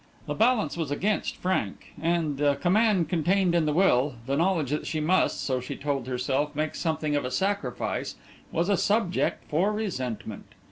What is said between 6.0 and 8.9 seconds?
herself, make something of a sacrifice, was a